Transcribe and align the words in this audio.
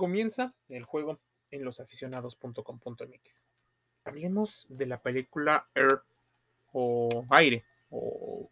Comienza 0.00 0.54
el 0.70 0.84
juego 0.84 1.20
en 1.50 1.62
losaficionados.com.mx. 1.62 3.46
Hablemos 4.06 4.66
de 4.70 4.86
la 4.86 5.02
película 5.02 5.68
Air 5.74 6.00
o 6.72 7.26
Aire, 7.28 7.66
o 7.90 8.50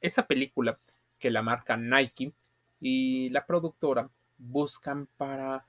esa 0.00 0.26
película 0.26 0.80
que 1.18 1.30
la 1.30 1.42
marca 1.42 1.76
Nike 1.76 2.32
y 2.80 3.28
la 3.28 3.44
productora 3.44 4.08
buscan 4.38 5.06
para 5.18 5.66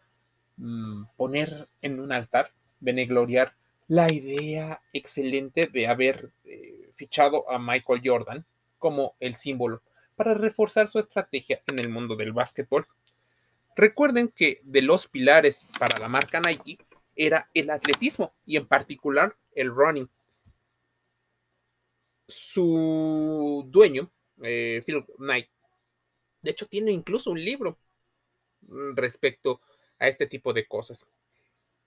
mm, 0.55 1.07
poner 1.18 1.68
en 1.82 2.00
un 2.00 2.14
altar, 2.14 2.54
benegloriar 2.80 3.54
la 3.89 4.09
idea 4.09 4.82
excelente 4.94 5.66
de 5.66 5.88
haber 5.88 6.32
eh, 6.46 6.89
fichado 6.96 7.52
a 7.52 7.59
Michael 7.59 8.00
Jordan 8.02 8.46
como 8.78 9.18
el 9.20 9.36
símbolo 9.36 9.82
para 10.16 10.36
reforzar 10.36 10.88
su 10.88 11.00
estrategia 11.00 11.62
en 11.68 11.80
el 11.80 11.89
mundo 11.89 12.16
del 12.16 12.32
básquetbol. 12.32 12.88
Recuerden 13.78 14.30
que 14.30 14.59
de 14.64 14.82
los 14.82 15.07
pilares 15.07 15.68
para 15.78 16.00
la 16.00 16.07
marca 16.07 16.41
Nike 16.41 16.79
era 17.15 17.47
el 17.54 17.70
atletismo 17.70 18.34
y 18.43 18.57
en 18.57 18.68
particular 18.68 19.38
el 19.54 19.70
running. 19.70 20.10
Su 22.28 23.64
dueño, 23.68 24.11
eh, 24.42 24.82
Phil 24.84 25.06
Knight, 25.18 25.48
de 26.42 26.51
hecho 26.51 26.65
tiene 26.65 26.92
incluso 26.92 27.29
un 27.29 27.39
libro 27.39 27.78
respecto 28.96 29.61
a 30.00 30.07
este 30.07 30.25
tipo 30.25 30.54
de 30.54 30.68
cosas. 30.68 31.06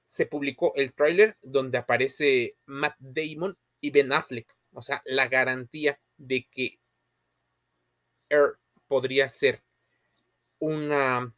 Se 0.06 0.26
publicó 0.26 0.72
el 0.76 0.92
tráiler 0.92 1.38
donde 1.42 1.78
aparece 1.78 2.54
Matt 2.66 2.94
Damon 3.00 3.58
y 3.80 3.90
Ben 3.90 4.12
Affleck, 4.12 4.56
o 4.72 4.80
sea, 4.80 5.02
la 5.06 5.26
garantía 5.26 5.98
de 6.16 6.46
que 6.52 6.78
Air 8.28 8.58
podría 8.86 9.28
ser 9.28 9.60
una 10.60 11.34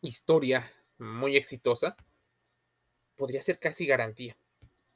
historia 0.00 0.72
muy 0.98 1.36
exitosa, 1.36 1.96
podría 3.16 3.42
ser 3.42 3.58
casi 3.58 3.86
garantía. 3.86 4.36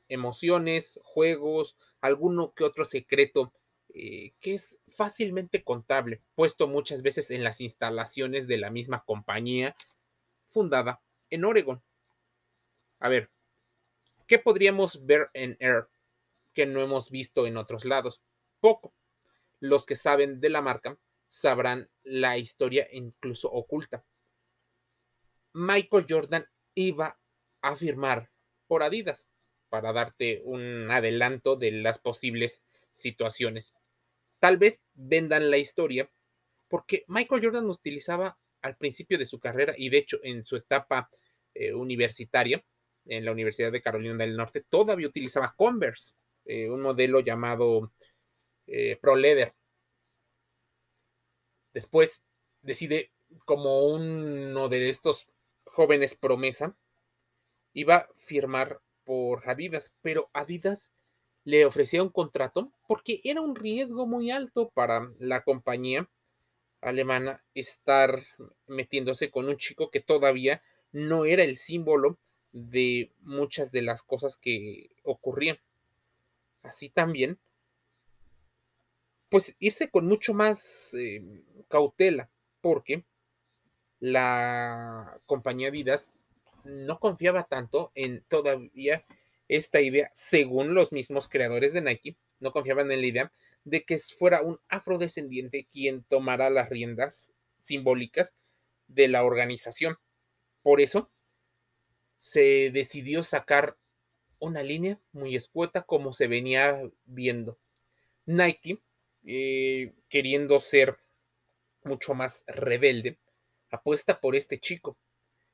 Emociones, 0.08 1.00
juegos, 1.04 1.76
alguno 2.00 2.52
que 2.54 2.64
otro 2.64 2.84
secreto 2.84 3.52
eh, 3.94 4.34
que 4.40 4.54
es 4.54 4.80
fácilmente 4.88 5.64
contable, 5.64 6.22
puesto 6.34 6.68
muchas 6.68 7.02
veces 7.02 7.30
en 7.30 7.42
las 7.42 7.60
instalaciones 7.60 8.46
de 8.46 8.58
la 8.58 8.70
misma 8.70 9.04
compañía 9.04 9.74
fundada 10.48 11.00
en 11.28 11.44
Oregon. 11.44 11.82
A 13.00 13.08
ver, 13.08 13.30
¿qué 14.26 14.38
podríamos 14.38 15.04
ver 15.06 15.30
en 15.34 15.56
Air 15.58 15.88
que 16.54 16.66
no 16.66 16.82
hemos 16.82 17.10
visto 17.10 17.46
en 17.46 17.56
otros 17.56 17.84
lados? 17.84 18.22
Poco. 18.60 18.92
Los 19.58 19.86
que 19.86 19.96
saben 19.96 20.40
de 20.40 20.50
la 20.50 20.62
marca 20.62 20.96
sabrán 21.28 21.88
la 22.02 22.38
historia 22.38 22.88
incluso 22.92 23.50
oculta. 23.50 24.04
Michael 25.52 26.06
Jordan 26.08 26.46
iba 26.74 27.18
a 27.62 27.76
firmar 27.76 28.30
por 28.66 28.82
Adidas 28.82 29.26
para 29.68 29.92
darte 29.92 30.42
un 30.44 30.90
adelanto 30.90 31.56
de 31.56 31.72
las 31.72 31.98
posibles 31.98 32.62
situaciones. 32.92 33.74
Tal 34.38 34.58
vez 34.58 34.80
vendan 34.94 35.50
la 35.50 35.58
historia 35.58 36.10
porque 36.68 37.04
Michael 37.08 37.42
Jordan 37.44 37.68
utilizaba 37.68 38.38
al 38.62 38.76
principio 38.76 39.18
de 39.18 39.26
su 39.26 39.40
carrera 39.40 39.74
y 39.76 39.88
de 39.88 39.98
hecho 39.98 40.18
en 40.22 40.44
su 40.44 40.56
etapa 40.56 41.10
eh, 41.54 41.72
universitaria 41.72 42.64
en 43.06 43.24
la 43.24 43.32
Universidad 43.32 43.72
de 43.72 43.82
Carolina 43.82 44.14
del 44.16 44.36
Norte 44.36 44.64
todavía 44.68 45.08
utilizaba 45.08 45.54
Converse, 45.56 46.14
eh, 46.44 46.68
un 46.68 46.82
modelo 46.82 47.20
llamado 47.20 47.92
eh, 48.66 48.96
Pro 49.00 49.16
Leather. 49.16 49.54
Después 51.72 52.22
decide 52.62 53.10
como 53.44 53.86
uno 53.86 54.68
de 54.68 54.90
estos 54.90 55.28
jóvenes 55.80 56.14
promesa, 56.14 56.76
iba 57.72 57.96
a 57.96 58.08
firmar 58.14 58.82
por 59.02 59.48
Adidas, 59.48 59.94
pero 60.02 60.28
Adidas 60.34 60.92
le 61.44 61.64
ofrecía 61.64 62.02
un 62.02 62.10
contrato 62.10 62.70
porque 62.86 63.22
era 63.24 63.40
un 63.40 63.56
riesgo 63.56 64.06
muy 64.06 64.30
alto 64.30 64.68
para 64.74 65.10
la 65.18 65.40
compañía 65.40 66.06
alemana 66.82 67.42
estar 67.54 68.22
metiéndose 68.66 69.30
con 69.30 69.48
un 69.48 69.56
chico 69.56 69.90
que 69.90 70.00
todavía 70.00 70.62
no 70.92 71.24
era 71.24 71.44
el 71.44 71.56
símbolo 71.56 72.18
de 72.52 73.10
muchas 73.22 73.72
de 73.72 73.80
las 73.80 74.02
cosas 74.02 74.36
que 74.36 74.90
ocurrían. 75.02 75.58
Así 76.62 76.90
también, 76.90 77.38
pues 79.30 79.56
irse 79.60 79.88
con 79.88 80.06
mucho 80.06 80.34
más 80.34 80.92
eh, 80.92 81.22
cautela, 81.68 82.28
porque 82.60 83.06
la 84.00 85.20
compañía 85.26 85.68
Adidas 85.68 86.10
no 86.64 86.98
confiaba 86.98 87.44
tanto 87.44 87.92
en 87.94 88.24
todavía 88.28 89.04
esta 89.48 89.80
idea, 89.80 90.10
según 90.14 90.74
los 90.74 90.92
mismos 90.92 91.28
creadores 91.28 91.72
de 91.72 91.80
Nike, 91.80 92.16
no 92.38 92.52
confiaban 92.52 92.90
en 92.90 93.00
la 93.00 93.06
idea 93.06 93.32
de 93.64 93.84
que 93.84 93.98
fuera 93.98 94.42
un 94.42 94.58
afrodescendiente 94.68 95.66
quien 95.70 96.02
tomara 96.04 96.50
las 96.50 96.70
riendas 96.70 97.32
simbólicas 97.60 98.34
de 98.88 99.08
la 99.08 99.24
organización. 99.24 99.98
Por 100.62 100.80
eso 100.80 101.10
se 102.16 102.70
decidió 102.70 103.22
sacar 103.22 103.76
una 104.38 104.62
línea 104.62 104.98
muy 105.12 105.36
escueta 105.36 105.82
como 105.82 106.12
se 106.12 106.26
venía 106.26 106.80
viendo. 107.04 107.58
Nike, 108.26 108.80
eh, 109.24 109.92
queriendo 110.08 110.60
ser 110.60 110.98
mucho 111.84 112.14
más 112.14 112.44
rebelde, 112.46 113.18
apuesta 113.70 114.20
por 114.20 114.36
este 114.36 114.58
chico. 114.58 114.96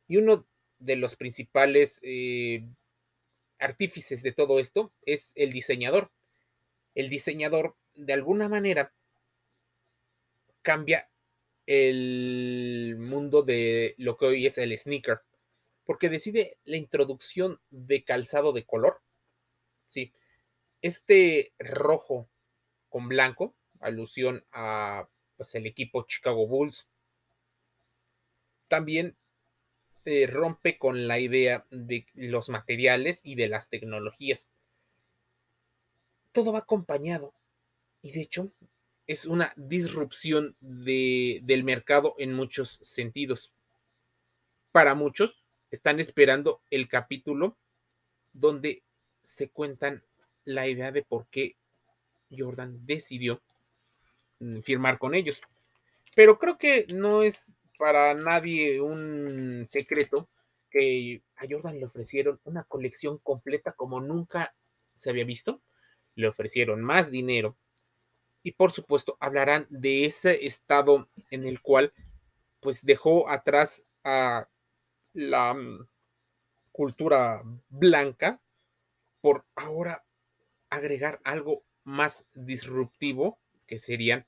Y 0.09 0.17
uno 0.17 0.47
de 0.79 0.97
los 0.97 1.17
principales 1.17 2.01
eh, 2.03 2.65
artífices 3.59 4.23
de 4.23 4.33
todo 4.33 4.59
esto 4.59 4.93
es 5.05 5.33
el 5.35 5.53
diseñador. 5.53 6.11
El 6.95 7.09
diseñador, 7.09 7.77
de 7.95 8.13
alguna 8.13 8.49
manera, 8.49 8.93
cambia 10.63 11.09
el 11.67 12.97
mundo 12.99 13.43
de 13.43 13.95
lo 13.99 14.17
que 14.17 14.27
hoy 14.27 14.47
es 14.47 14.57
el 14.59 14.77
sneaker, 14.77 15.21
porque 15.85 16.09
decide 16.09 16.59
la 16.65 16.77
introducción 16.77 17.61
de 17.71 18.05
calzado 18.05 18.53
de 18.53 18.65
color. 18.65 19.01
Sí, 19.89 20.13
este 20.83 21.53
rojo 21.59 22.29
con 22.89 23.09
blanco, 23.09 23.55
alusión 23.81 24.45
a 24.53 25.09
pues, 25.37 25.55
el 25.55 25.67
equipo 25.67 26.07
Chicago 26.07 26.47
Bulls, 26.47 26.87
también 28.69 29.17
eh, 30.05 30.27
rompe 30.27 30.79
con 30.79 31.09
la 31.09 31.19
idea 31.19 31.67
de 31.71 32.07
los 32.15 32.49
materiales 32.49 33.21
y 33.25 33.35
de 33.35 33.49
las 33.49 33.69
tecnologías. 33.69 34.49
Todo 36.33 36.53
va 36.53 36.61
acompañado 36.61 37.33
y 38.03 38.13
de 38.13 38.21
hecho 38.21 38.53
es 39.07 39.25
una 39.27 39.53
disrupción 39.57 40.57
del 40.61 41.65
mercado 41.65 42.15
en 42.19 42.35
muchos 42.35 42.79
sentidos. 42.83 43.53
Para 44.73 44.95
muchos 44.95 45.45
están 45.71 46.01
esperando 46.01 46.61
el 46.71 46.89
capítulo 46.89 47.57
donde 48.33 48.83
se 49.23 49.49
cuentan 49.49 50.05
la 50.45 50.69
idea 50.69 50.93
de 50.93 51.03
por 51.03 51.27
qué 51.29 51.57
Jordan 52.31 52.87
decidió 52.87 53.43
mm, 54.41 54.61
firmar 54.61 54.99
con 54.99 55.15
ellos. 55.15 55.41
Pero 56.15 56.39
creo 56.39 56.59
que 56.59 56.87
no 56.95 57.23
es 57.23 57.55
para 57.79 58.15
nadie 58.15 58.81
un 58.81 59.65
secreto 59.69 60.29
que 60.71 61.23
a 61.37 61.47
Jordan 61.49 61.79
le 61.79 61.87
ofrecieron 61.87 62.41
una 62.45 62.65
colección 62.65 63.19
completa 63.19 63.73
como 63.73 64.01
nunca 64.01 64.55
se 64.95 65.11
había 65.11 65.25
visto. 65.25 65.63
Le 66.15 66.29
ofrecieron 66.29 66.83
más 66.83 67.11
dinero 67.11 67.57
y 68.43 68.53
por 68.53 68.71
supuesto 68.71 69.17
hablarán 69.21 69.67
de 69.71 70.05
ese 70.05 70.47
estado 70.47 71.09
en 71.31 71.47
el 71.47 71.61
cual 71.61 71.93
pues 72.61 72.85
dejó 72.85 73.29
atrás 73.29 73.87
a 74.05 74.49
la 75.13 75.55
mm, 75.55 75.89
cultura 76.71 77.43
blanca 77.69 78.41
por 79.21 79.45
ahora 79.57 80.05
agregar 80.71 81.21
algo 81.25 81.65
más 81.85 82.27
disruptivo 82.35 83.39
que 83.67 83.79
serían 83.79 84.27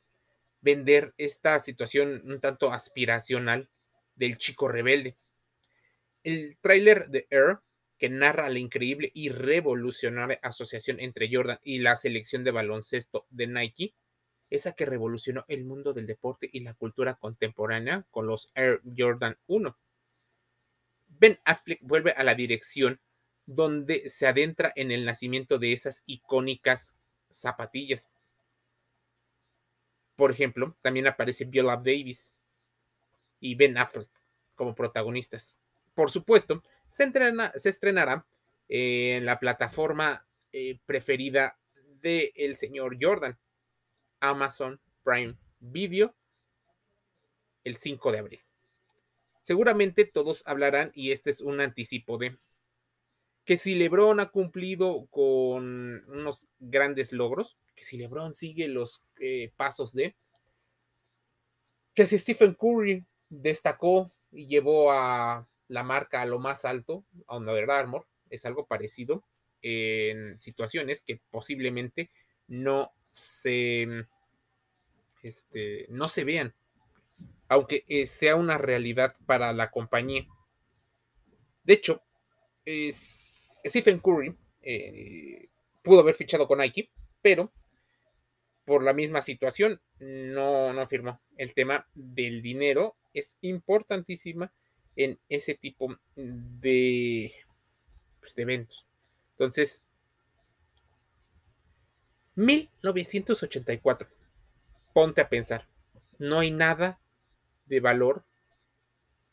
vender 0.60 1.14
esta 1.16 1.58
situación 1.60 2.22
un 2.24 2.40
tanto 2.40 2.72
aspiracional 2.72 3.68
del 4.14 4.38
chico 4.38 4.68
rebelde. 4.68 5.16
El 6.22 6.58
tráiler 6.60 7.08
de 7.08 7.26
Air, 7.30 7.58
que 7.98 8.08
narra 8.08 8.48
la 8.48 8.58
increíble 8.58 9.10
y 9.14 9.28
revolucionaria 9.30 10.38
asociación 10.42 11.00
entre 11.00 11.28
Jordan 11.32 11.58
y 11.62 11.78
la 11.78 11.96
selección 11.96 12.44
de 12.44 12.50
baloncesto 12.50 13.26
de 13.30 13.46
Nike, 13.46 13.94
esa 14.50 14.72
que 14.72 14.86
revolucionó 14.86 15.44
el 15.48 15.64
mundo 15.64 15.92
del 15.92 16.06
deporte 16.06 16.48
y 16.52 16.60
la 16.60 16.74
cultura 16.74 17.14
contemporánea 17.14 18.06
con 18.10 18.26
los 18.26 18.50
Air 18.54 18.80
Jordan 18.96 19.36
1. 19.46 19.76
Ben 21.08 21.38
Affleck 21.44 21.80
vuelve 21.82 22.12
a 22.12 22.22
la 22.22 22.34
dirección 22.34 23.00
donde 23.46 24.08
se 24.08 24.26
adentra 24.26 24.72
en 24.76 24.90
el 24.90 25.04
nacimiento 25.04 25.58
de 25.58 25.72
esas 25.72 26.02
icónicas 26.06 26.96
zapatillas 27.30 28.10
por 30.18 30.32
ejemplo, 30.32 30.76
también 30.82 31.06
aparece 31.06 31.44
Viola 31.44 31.76
Davis 31.76 32.34
y 33.38 33.54
Ben 33.54 33.78
Affleck 33.78 34.10
como 34.56 34.74
protagonistas. 34.74 35.56
por 35.94 36.10
supuesto, 36.10 36.64
se, 36.88 37.04
estrenará 37.64 38.26
en 38.68 39.24
la 39.24 39.38
plataforma 39.38 40.26
eh, 40.50 40.80
preferida 40.86 41.56
del 42.02 42.56
señor 42.56 42.96
Jordan, 43.00 43.38
Amazon 44.18 44.80
Prime 45.04 45.36
Video, 45.60 46.12
el 47.62 47.76
5 47.76 48.10
de 48.10 48.18
abril. 48.18 48.40
Seguramente 49.42 50.04
todos 50.04 50.42
hablarán, 50.46 50.90
y 50.94 51.12
este 51.12 51.30
es 51.30 51.40
un 51.40 51.60
anticipo 51.60 52.18
de 52.18 52.36
que 53.48 53.56
si 53.56 53.74
LeBron 53.74 54.20
ha 54.20 54.26
cumplido 54.26 55.06
con 55.06 56.04
unos 56.06 56.46
grandes 56.58 57.14
logros, 57.14 57.56
que 57.74 57.82
si 57.82 57.96
LeBron 57.96 58.34
sigue 58.34 58.68
los 58.68 59.02
eh, 59.20 59.52
pasos 59.56 59.94
de, 59.94 60.14
que 61.94 62.04
si 62.04 62.18
Stephen 62.18 62.52
Curry 62.52 63.06
destacó 63.30 64.12
y 64.30 64.48
llevó 64.48 64.92
a 64.92 65.48
la 65.68 65.82
marca 65.82 66.20
a 66.20 66.26
lo 66.26 66.38
más 66.38 66.66
alto, 66.66 67.06
a 67.26 67.38
Under 67.38 67.70
Armour, 67.70 68.06
es 68.28 68.44
algo 68.44 68.66
parecido 68.66 69.24
en 69.62 70.38
situaciones 70.38 71.02
que 71.02 71.22
posiblemente 71.30 72.10
no 72.48 72.92
se, 73.12 73.88
este, 75.22 75.86
no 75.88 76.06
se 76.06 76.24
vean, 76.24 76.54
aunque 77.48 77.86
eh, 77.88 78.06
sea 78.06 78.36
una 78.36 78.58
realidad 78.58 79.16
para 79.24 79.54
la 79.54 79.70
compañía. 79.70 80.26
De 81.64 81.72
hecho, 81.72 82.02
Stephen 83.64 83.98
Curry 84.00 84.34
eh, 84.62 85.48
pudo 85.82 86.00
haber 86.00 86.14
fichado 86.14 86.46
con 86.46 86.58
Nike, 86.58 86.90
pero 87.22 87.52
por 88.64 88.82
la 88.82 88.92
misma 88.92 89.22
situación 89.22 89.80
no, 89.98 90.72
no 90.72 90.86
firmó. 90.86 91.20
El 91.36 91.54
tema 91.54 91.88
del 91.94 92.42
dinero 92.42 92.96
es 93.14 93.38
importantísima 93.40 94.52
en 94.94 95.18
ese 95.28 95.54
tipo 95.54 95.96
de, 96.14 97.32
pues, 98.20 98.34
de 98.34 98.42
eventos. 98.42 98.86
Entonces, 99.32 99.86
1984. 102.34 104.08
Ponte 104.92 105.20
a 105.20 105.28
pensar. 105.28 105.66
No 106.18 106.40
hay 106.40 106.50
nada 106.50 107.00
de 107.66 107.80
valor 107.80 108.24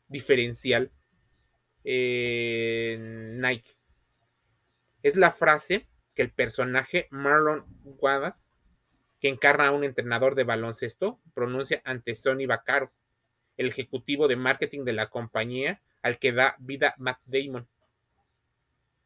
diferencial 0.08 0.92
en 1.84 3.42
Nike. 3.42 3.72
Es 5.06 5.16
la 5.16 5.32
frase 5.32 5.88
que 6.16 6.24
el 6.24 6.32
personaje 6.32 7.08
Marlon 7.12 7.64
Guadas, 7.84 8.50
que 9.20 9.30
encarna 9.30 9.68
a 9.68 9.72
un 9.72 9.84
entrenador 9.84 10.34
de 10.34 10.44
baloncesto, 10.44 11.22
pronuncia 11.36 11.80
ante 11.86 12.16
Sonny 12.16 12.48
Vaccaro, 12.48 12.92
el 13.56 13.68
ejecutivo 13.68 14.28
de 14.28 14.36
marketing 14.36 14.84
de 14.84 14.94
la 14.94 15.12
compañía 15.12 15.80
al 16.02 16.18
que 16.18 16.32
da 16.32 16.56
vida 16.58 16.96
Matt 16.98 17.20
Damon. 17.26 17.68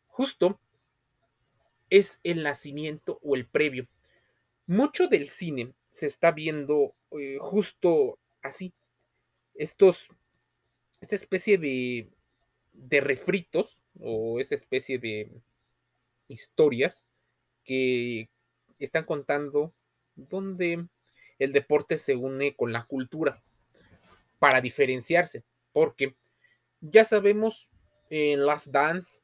Justo 0.07 0.61
es 1.89 2.21
el 2.23 2.43
nacimiento 2.43 3.19
o 3.21 3.35
el 3.35 3.45
previo. 3.45 3.85
Mucho 4.67 5.09
del 5.09 5.27
cine 5.27 5.73
se 5.89 6.05
está 6.05 6.31
viendo 6.31 6.95
eh, 7.11 7.39
justo 7.41 8.19
así. 8.41 8.73
Estos, 9.53 10.07
esta 11.01 11.15
especie 11.15 11.57
de, 11.57 12.09
de 12.71 13.01
refritos 13.01 13.81
o 13.99 14.39
esa 14.39 14.55
especie 14.55 14.97
de 14.97 15.41
historias 16.29 17.05
que 17.65 18.29
están 18.79 19.03
contando 19.03 19.73
donde 20.15 20.87
el 21.37 21.53
deporte 21.53 21.97
se 21.97 22.15
une 22.15 22.55
con 22.55 22.71
la 22.71 22.85
cultura 22.85 23.43
para 24.39 24.61
diferenciarse, 24.61 25.43
porque 25.73 26.15
ya 26.81 27.03
sabemos 27.03 27.69
en 28.09 28.45
Last 28.45 28.67
Dance 28.67 29.21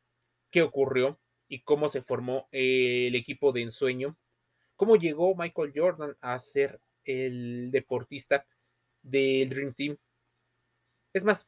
qué 0.51 0.61
ocurrió 0.61 1.19
y 1.47 1.61
cómo 1.61 1.89
se 1.89 2.01
formó 2.01 2.47
el 2.51 3.15
equipo 3.15 3.51
de 3.51 3.61
ensueño, 3.61 4.17
cómo 4.75 4.95
llegó 4.95 5.35
Michael 5.35 5.73
Jordan 5.75 6.17
a 6.21 6.37
ser 6.39 6.79
el 7.05 7.71
deportista 7.71 8.45
del 9.01 9.49
Dream 9.49 9.73
Team. 9.73 9.97
Es 11.13 11.23
más, 11.23 11.47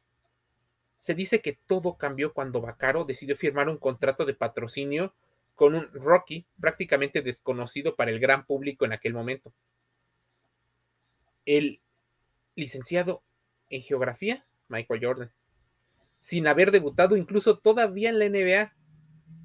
se 1.00 1.14
dice 1.14 1.42
que 1.42 1.60
todo 1.66 1.98
cambió 1.98 2.34
cuando 2.34 2.62
Bacaro 2.62 3.06
decidió 3.06 3.36
firmar 3.36 3.70
un 3.70 3.78
contrato 3.78 4.26
de 4.26 4.34
patrocinio 4.34 5.14
con 5.58 5.74
un 5.74 5.92
Rocky 5.92 6.46
prácticamente 6.62 7.24
desconocido 7.24 7.96
para 7.96 8.12
el 8.12 8.20
gran 8.20 8.46
público 8.46 8.86
en 8.86 8.94
aquel 8.94 9.16
momento. 9.16 9.52
El 11.46 11.82
licenciado 12.54 13.24
en 13.72 13.82
geografía, 13.82 14.46
Michael 14.68 15.04
Jordan, 15.04 15.32
sin 16.20 16.46
haber 16.46 16.70
debutado 16.70 17.18
incluso 17.18 17.58
todavía 17.58 18.10
en 18.10 18.20
la 18.20 18.30
NBA, 18.30 18.76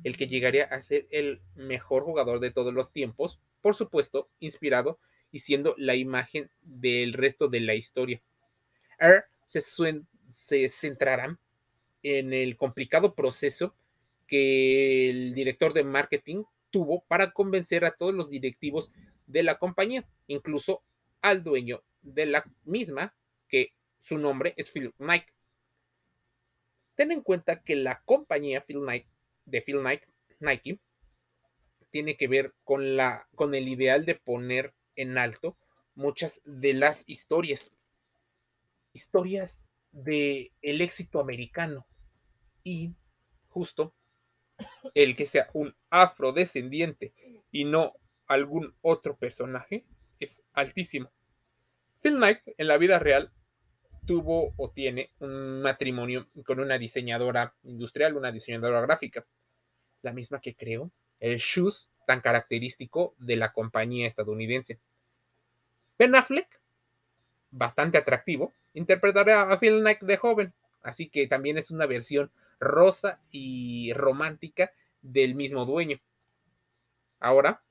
el 0.05 0.17
que 0.19 0.27
llegaría 0.27 0.65
a 0.65 0.83
ser 0.83 1.09
el 1.11 1.41
mejor 1.55 2.03
jugador 2.03 2.41
de 2.41 2.51
todos 2.51 2.75
los 2.75 2.93
tiempos, 2.93 3.41
por 3.63 3.75
supuesto, 3.75 4.29
inspirado 4.39 4.99
y 5.31 5.39
siendo 5.39 5.75
la 5.79 5.95
imagen 5.95 6.51
del 6.61 7.15
resto 7.15 7.49
de 7.49 7.61
la 7.61 7.75
historia. 7.75 8.21
Er 8.99 9.25
se, 9.47 9.63
se 10.29 10.69
centrará 10.69 11.39
en 12.03 12.35
el 12.35 12.59
complicado 12.59 13.15
proceso 13.15 13.75
que 14.33 15.11
el 15.11 15.35
director 15.35 15.75
de 15.75 15.85
marketing 15.85 16.45
tuvo 16.71 17.05
para 17.05 17.33
convencer 17.33 17.85
a 17.85 17.91
todos 17.91 18.15
los 18.15 18.31
directivos 18.31 18.91
de 19.27 19.43
la 19.43 19.59
compañía, 19.59 20.09
incluso 20.27 20.83
al 21.21 21.45
dueño 21.45 21.83
de 22.01 22.25
la 22.25 22.51
misma, 22.65 23.15
que 23.47 23.75
su 23.99 24.17
nombre 24.17 24.55
es 24.57 24.71
Phil 24.71 24.95
Knight. 24.97 25.27
Ten 26.95 27.13
en 27.13 27.21
cuenta 27.21 27.61
que 27.61 27.77
la 27.77 28.01
compañía 28.07 28.63
Phil 28.63 28.81
Knight, 28.81 29.07
de 29.45 29.61
Phil 29.61 29.81
Knight, 29.81 30.01
Nike, 30.41 30.79
tiene 31.91 32.17
que 32.17 32.27
ver 32.27 32.55
con, 32.65 32.97
la, 32.97 33.29
con 33.35 33.55
el 33.55 33.69
ideal 33.69 34.07
de 34.07 34.15
poner 34.15 34.73
en 34.97 35.19
alto 35.19 35.59
muchas 35.95 36.41
de 36.47 36.73
las 36.73 37.05
historias. 37.07 37.71
Historias 38.95 39.67
de 39.91 40.53
el 40.63 40.81
éxito 40.81 41.21
americano. 41.21 41.87
Y 42.65 42.95
justo 43.51 43.93
el 44.95 45.17
que 45.17 45.27
sea 45.27 45.49
un 45.53 45.75
afrodescendiente 45.91 47.13
y 47.51 47.65
no 47.65 47.95
algún 48.27 48.75
otro 48.83 49.17
personaje 49.17 49.85
es 50.21 50.45
altísimo. 50.53 51.11
Phil 52.01 52.17
Knight 52.17 52.41
en 52.59 52.67
la 52.67 52.79
vida 52.79 52.99
real 52.99 53.31
tuvo 54.07 54.53
o 54.57 54.71
tiene 54.71 55.11
un 55.21 55.63
matrimonio 55.63 56.29
con 56.45 56.61
una 56.61 56.79
diseñadora 56.79 57.55
industrial, 57.63 58.17
una 58.17 58.33
diseñadora 58.33 58.81
gráfica, 58.81 59.25
la 60.03 60.13
misma 60.13 60.41
que 60.41 60.55
creó 60.55 60.91
el 61.21 61.39
shoes 61.39 61.91
tan 62.07 62.21
característico 62.21 63.15
de 63.19 63.37
la 63.37 63.53
compañía 63.53 64.09
estadounidense. 64.09 64.81
Ben 65.99 66.15
Affleck, 66.17 66.61
bastante 67.51 67.99
atractivo, 67.99 68.53
interpretará 68.75 69.53
a 69.53 69.59
Phil 69.61 69.81
Knight 69.81 70.01
de 70.01 70.17
joven, 70.17 70.53
así 70.83 71.09
que 71.09 71.29
también 71.29 71.59
es 71.59 71.71
una 71.71 71.87
versión 71.87 72.33
rosa 72.63 73.21
y 73.31 73.93
romántica 73.93 74.73
del 75.03 75.35
mismo 75.35 75.65
dueño. 75.65 76.01
Ahora, 77.21 77.63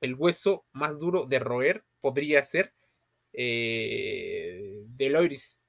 el 0.00 0.14
hueso 0.14 0.64
más 0.72 0.98
duro 0.98 1.24
de 1.24 1.38
roer 1.38 1.84
podría 2.00 2.44
ser 2.44 2.72
eh, 3.32 4.82
Deloris, 4.88 5.60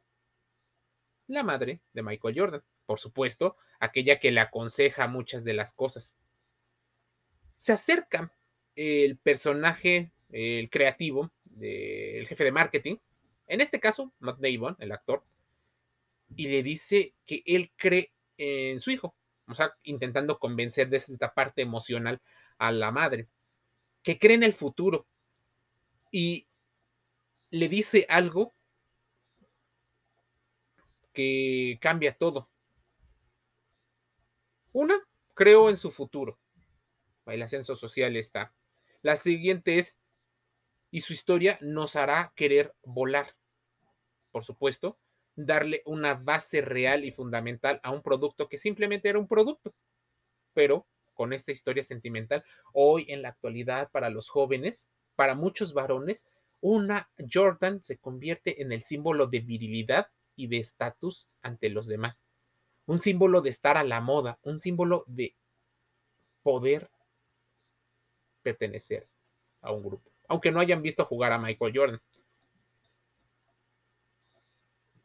la 1.27 1.43
madre 1.43 1.81
de 1.93 2.03
Michael 2.03 2.39
Jordan, 2.39 2.63
por 2.86 3.00
supuesto, 3.00 3.57
aquella 3.79 4.19
que 4.19 4.31
le 4.31 4.39
aconseja 4.39 5.07
muchas 5.07 5.43
de 5.43 5.53
las 5.53 5.74
cosas. 5.74 6.15
Se 7.55 7.74
acerca 7.74 8.31
el 8.75 9.17
personaje, 9.17 10.12
el 10.29 10.69
creativo, 10.69 11.31
el 11.60 12.27
jefe 12.27 12.43
de 12.43 12.51
marketing, 12.51 12.98
en 13.48 13.62
este 13.62 13.79
caso, 13.79 14.13
Matt 14.19 14.39
Damon, 14.39 14.75
el 14.79 14.91
actor, 14.91 15.24
y 16.36 16.48
le 16.48 16.63
dice 16.63 17.13
que 17.25 17.43
él 17.46 17.72
cree 17.77 18.12
en 18.38 18.79
su 18.79 18.91
hijo, 18.91 19.15
o 19.48 19.56
sea, 19.56 19.74
intentando 19.84 20.39
convencer 20.39 20.89
desde 20.89 21.13
esta 21.13 21.34
parte 21.34 21.62
emocional 21.62 22.22
a 22.58 22.72
la 22.72 22.91
madre, 22.91 23.27
que 24.03 24.20
cree 24.20 24.36
en 24.36 24.44
el 24.44 24.53
futuro. 24.53 25.08
Y 26.12 26.48
le 27.50 27.67
dice 27.67 28.06
algo 28.10 28.53
que 31.13 31.77
cambia 31.82 32.15
todo. 32.17 32.50
Una, 34.72 35.00
creo 35.34 35.70
en 35.70 35.77
su 35.77 35.91
futuro. 35.91 36.39
El 37.25 37.41
ascenso 37.41 37.75
social 37.75 38.15
está. 38.15 38.53
La 39.01 39.15
siguiente 39.15 39.77
es, 39.77 40.00
y 40.91 41.01
su 41.01 41.13
historia 41.13 41.58
nos 41.62 41.96
hará 41.96 42.32
querer 42.36 42.75
volar. 42.84 43.36
Por 44.32 44.44
supuesto, 44.44 44.98
darle 45.38 45.84
una 45.86 46.15
base 46.15 46.62
real 46.62 47.06
y 47.06 47.12
fundamental 47.12 47.79
a 47.84 47.91
un 47.91 48.01
producto 48.01 48.50
que 48.50 48.58
simplemente 48.58 49.08
era 49.08 49.20
un 49.20 49.27
producto. 49.27 49.74
Pero 50.53 50.88
con 51.13 51.32
esta 51.32 51.51
historia 51.51 51.84
sentimental, 51.84 52.44
hoy 52.74 53.06
en 53.08 53.22
la 53.22 53.29
actualidad 53.29 53.89
para 53.91 54.10
los 54.10 54.29
jóvenes, 54.29 54.89
para 55.15 55.36
muchos 55.36 55.74
varones, 55.74 56.25
una 56.60 57.10
Jordan 57.32 57.84
se 57.84 57.98
convierte 57.98 58.62
en 58.62 58.72
el 58.72 58.82
símbolo 58.82 59.27
de 59.27 59.39
virilidad 59.39 60.08
y 60.36 60.48
de 60.48 60.58
estatus 60.58 61.27
ante 61.41 61.70
los 61.70 61.88
demás. 61.88 62.25
un 62.88 63.00
símbolo 63.00 63.41
de 63.41 63.50
estar 63.50 63.77
a 63.77 63.84
la 63.84 64.00
moda, 64.01 64.39
un 64.44 64.60
símbolo 64.60 65.03
de 65.08 65.36
poder 66.41 66.89
pertenecer 68.41 69.08
a 69.62 69.74
un 69.74 69.84
grupo, 69.84 70.10
aunque 70.29 70.51
no 70.51 70.62
hayan 70.62 70.82
visto 70.82 71.03
jugar 71.06 71.34
a 71.34 71.38
Michael 71.38 71.74
Jordan. 71.75 72.01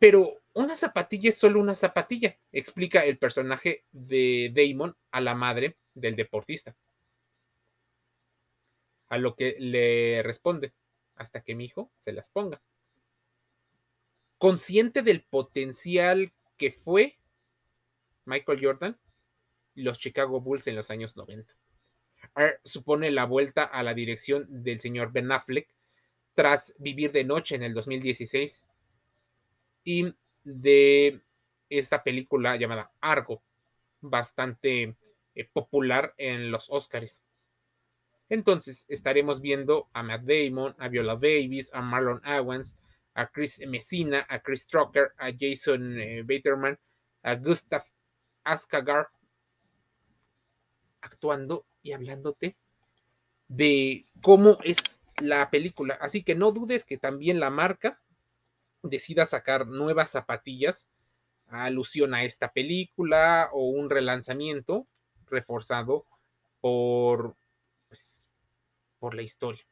Pero 0.02 0.42
una 0.54 0.74
zapatilla 0.74 1.28
es 1.28 1.36
solo 1.36 1.60
una 1.60 1.76
zapatilla, 1.76 2.36
explica 2.50 3.04
el 3.04 3.18
personaje 3.18 3.84
de 3.92 4.50
Damon 4.52 4.96
a 5.12 5.20
la 5.20 5.36
madre 5.36 5.76
del 5.94 6.16
deportista. 6.16 6.74
A 9.10 9.18
lo 9.18 9.36
que 9.36 9.54
le 9.60 10.20
responde, 10.24 10.72
hasta 11.14 11.44
que 11.44 11.54
mi 11.54 11.66
hijo 11.66 11.92
se 11.98 12.10
las 12.10 12.30
ponga. 12.30 12.60
Consciente 14.38 15.02
del 15.02 15.22
potencial 15.22 16.32
que 16.56 16.72
fue 16.72 17.20
Michael 18.24 18.58
Jordan 18.60 18.98
los 19.76 20.00
Chicago 20.00 20.40
Bulls 20.40 20.66
en 20.66 20.74
los 20.74 20.90
años 20.90 21.16
90. 21.16 21.54
supone 22.64 23.12
la 23.12 23.26
vuelta 23.26 23.62
a 23.62 23.84
la 23.84 23.94
dirección 23.94 24.64
del 24.64 24.80
señor 24.80 25.12
Ben 25.12 25.30
Affleck 25.30 25.72
tras 26.34 26.74
vivir 26.80 27.12
de 27.12 27.22
noche 27.22 27.54
en 27.54 27.62
el 27.62 27.72
2016 27.72 28.66
y 29.84 30.14
de 30.44 31.20
esta 31.68 32.02
película 32.02 32.56
llamada 32.56 32.92
Argo, 33.00 33.42
bastante 34.00 34.96
eh, 35.34 35.48
popular 35.52 36.14
en 36.18 36.50
los 36.50 36.68
Oscars. 36.70 37.22
Entonces 38.28 38.86
estaremos 38.88 39.40
viendo 39.40 39.88
a 39.92 40.02
Matt 40.02 40.22
Damon, 40.22 40.74
a 40.78 40.88
Viola 40.88 41.14
Davis, 41.14 41.70
a 41.72 41.82
Marlon 41.82 42.22
Owens, 42.24 42.76
a 43.14 43.26
Chris 43.26 43.60
Messina, 43.66 44.26
a 44.28 44.40
Chris 44.40 44.66
Trucker, 44.66 45.12
a 45.18 45.30
Jason 45.38 46.00
eh, 46.00 46.22
Baterman, 46.22 46.78
a 47.22 47.34
Gustav 47.36 47.84
Askagar 48.44 49.08
actuando 51.00 51.66
y 51.82 51.92
hablándote 51.92 52.56
de 53.48 54.06
cómo 54.22 54.58
es 54.64 55.02
la 55.20 55.50
película. 55.50 55.98
Así 56.00 56.22
que 56.22 56.34
no 56.34 56.52
dudes 56.52 56.84
que 56.84 56.96
también 56.96 57.38
la 57.38 57.50
marca 57.50 58.00
decida 58.82 59.26
sacar 59.26 59.66
nuevas 59.66 60.10
zapatillas 60.10 60.88
alusión 61.52 62.14
a 62.14 62.24
esta 62.24 62.52
película 62.52 63.50
o 63.52 63.68
un 63.68 63.90
relanzamiento 63.90 64.86
reforzado 65.26 66.06
por, 66.60 67.36
pues, 67.88 68.26
por 68.98 69.14
la 69.14 69.22
historia. 69.22 69.64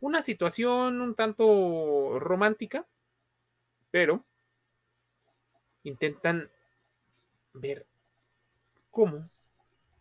Una 0.00 0.20
situación 0.20 1.00
un 1.00 1.14
tanto 1.14 2.18
romántica, 2.18 2.86
pero 3.90 4.24
intentan 5.84 6.50
ver 7.54 7.86
cómo 8.90 9.30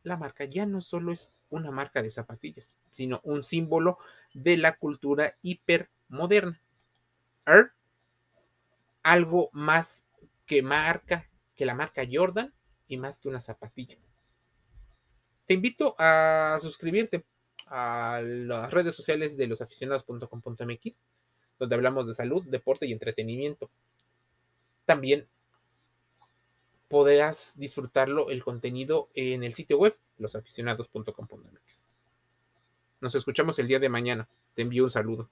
la 0.04 0.18
marca 0.18 0.44
ya 0.44 0.66
no 0.66 0.82
solo 0.82 1.12
es 1.12 1.30
una 1.50 1.72
marca 1.72 2.02
de 2.02 2.12
zapatillas, 2.12 2.78
sino 2.92 3.22
un 3.24 3.44
símbolo 3.44 3.98
de 4.34 4.58
la 4.58 4.76
cultura 4.76 5.38
hipermoderna. 5.42 6.60
Algo 9.04 9.50
más 9.54 10.06
que 10.46 10.62
marca 10.62 11.30
que 11.56 11.66
la 11.66 11.76
marca 11.76 12.04
Jordan 12.12 12.54
y 12.88 12.98
más 12.98 13.20
que 13.20 13.30
una 13.30 13.40
zapatilla. 13.40 13.98
Te 15.48 15.54
invito 15.54 15.96
a 15.98 16.58
suscribirte 16.62 17.26
a 17.68 18.22
las 18.24 18.72
redes 18.72 18.96
sociales 18.96 19.38
de 19.38 19.48
losaficionados.com.mx, 19.48 21.02
donde 21.60 21.76
hablamos 21.76 22.08
de 22.08 22.14
salud, 22.14 22.44
deporte 22.48 22.86
y 22.88 22.92
entretenimiento. 22.92 23.70
También 24.86 25.28
podrás 26.88 27.58
disfrutarlo 27.58 28.30
el 28.30 28.44
contenido 28.44 29.10
en 29.14 29.44
el 29.44 29.54
sitio 29.54 29.78
web 29.78 29.98
losaficionados.com.mx. 30.18 31.88
Nos 33.02 33.16
escuchamos 33.16 33.60
el 33.60 33.68
día 33.68 33.80
de 33.80 33.90
mañana. 33.90 34.28
Te 34.54 34.62
envío 34.62 34.84
un 34.84 34.92
saludo. 34.92 35.30